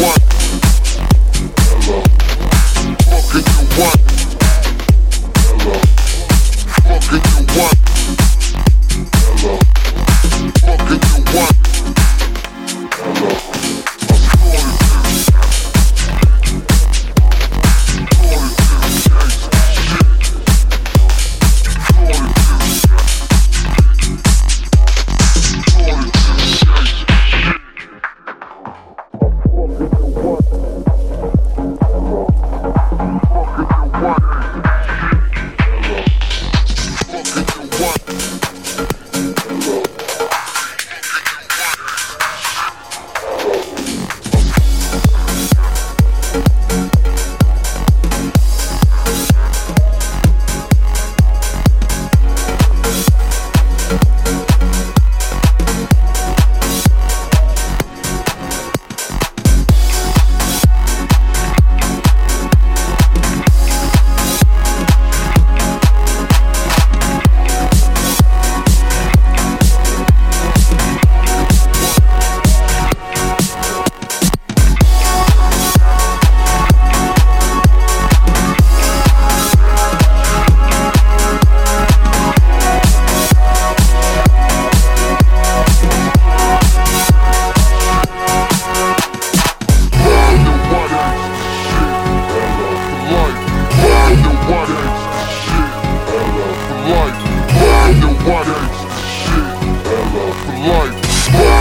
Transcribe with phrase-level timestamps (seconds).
[0.00, 0.37] one.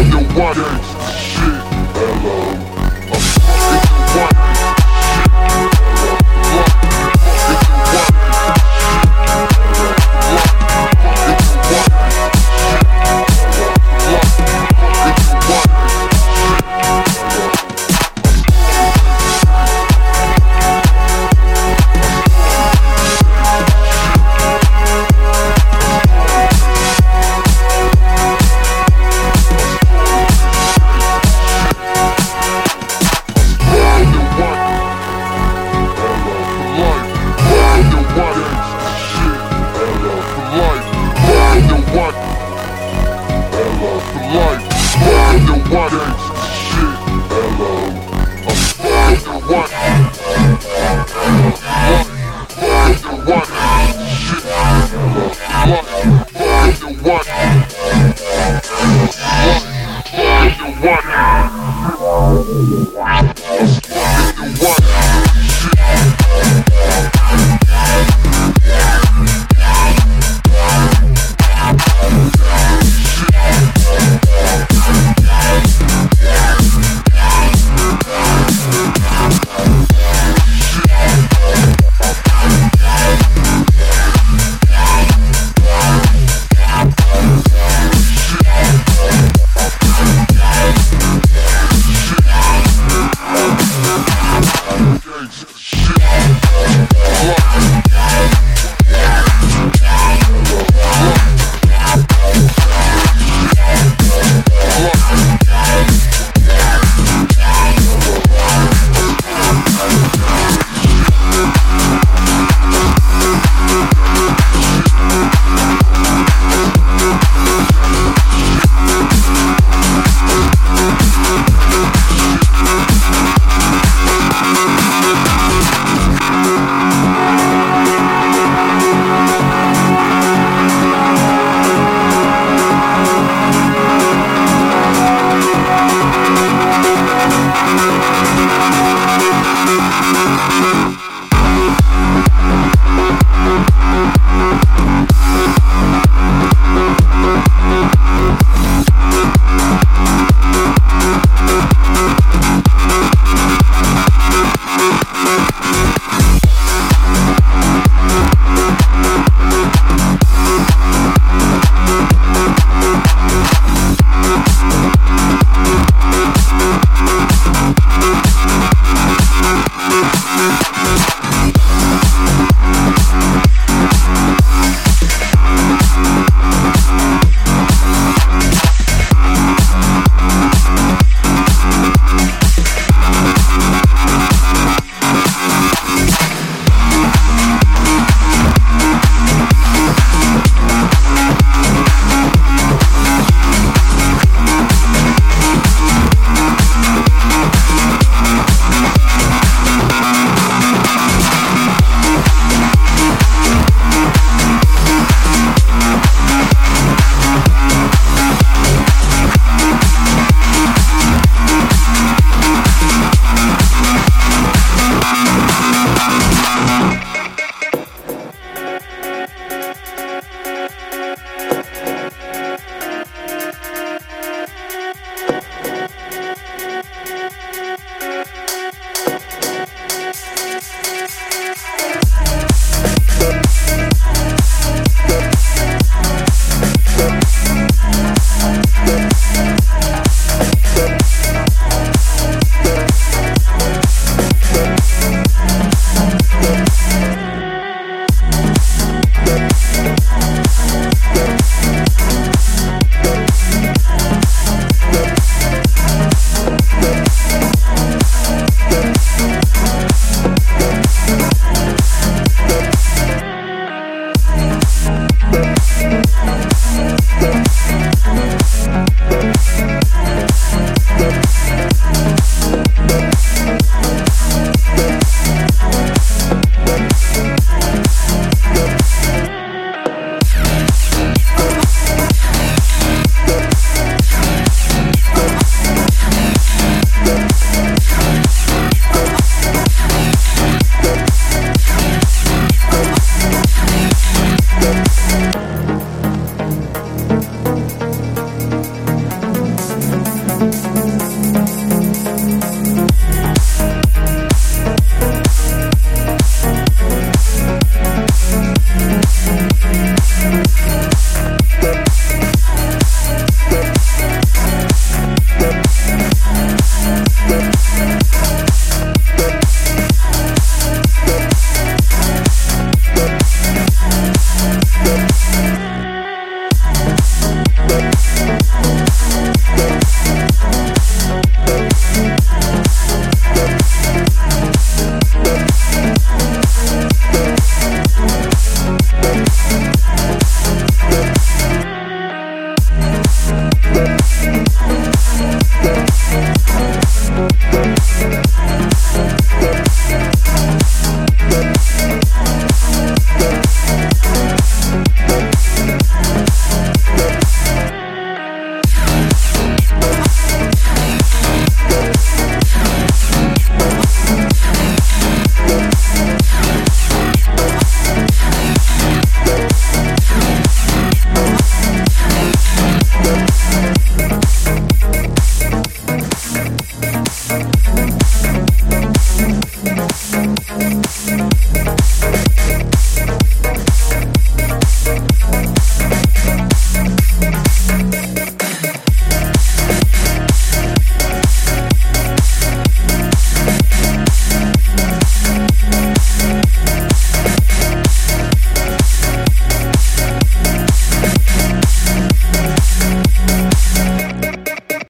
[0.00, 0.89] Underwater